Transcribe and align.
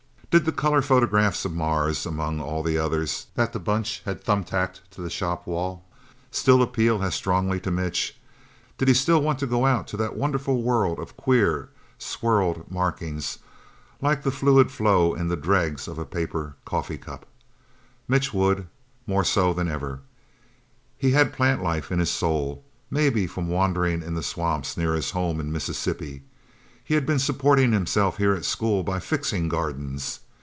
Did 0.31 0.45
the 0.45 0.53
color 0.53 0.81
photographs 0.81 1.43
of 1.43 1.51
Mars, 1.51 2.05
among 2.05 2.39
all 2.39 2.63
the 2.63 2.77
others 2.77 3.27
that 3.35 3.51
the 3.51 3.59
Bunch 3.59 4.01
had 4.05 4.23
thumbtacked 4.23 4.79
to 4.91 5.01
the 5.01 5.09
shop 5.09 5.45
walls, 5.45 5.81
still 6.31 6.61
appeal 6.61 7.03
as 7.03 7.15
strongly 7.15 7.59
to 7.59 7.69
Mitch? 7.69 8.17
Did 8.77 8.87
he 8.87 8.93
still 8.93 9.21
want 9.21 9.39
to 9.39 9.45
go 9.45 9.65
out 9.65 9.87
to 9.89 9.97
that 9.97 10.15
world 10.15 10.99
of 10.99 11.17
queer, 11.17 11.67
swirled 11.99 12.71
markings, 12.71 13.39
like 14.01 14.23
the 14.23 14.31
fluid 14.31 14.71
flow 14.71 15.13
in 15.13 15.27
the 15.27 15.35
dregs 15.35 15.85
of 15.85 15.99
a 15.99 16.05
paper 16.05 16.55
coffee 16.63 16.97
cup? 16.97 17.25
Mitch 18.07 18.33
would 18.33 18.67
more 19.05 19.25
so 19.25 19.51
than 19.51 19.67
ever. 19.67 19.99
He 20.97 21.11
had 21.11 21.33
plant 21.33 21.61
life 21.61 21.91
in 21.91 21.99
his 21.99 22.09
soul, 22.09 22.63
maybe 22.89 23.27
from 23.27 23.49
wandering 23.49 24.01
in 24.01 24.13
the 24.15 24.23
swamps 24.23 24.77
near 24.77 24.93
his 24.95 25.11
home 25.11 25.41
in 25.41 25.51
Mississippi. 25.51 26.23
He 26.83 26.95
had 26.95 27.05
been 27.05 27.19
supporting 27.19 27.71
himself 27.71 28.17
here 28.17 28.33
at 28.33 28.43
school 28.43 28.83
by 28.83 28.99
fixing 28.99 29.47
gardens. 29.47 30.19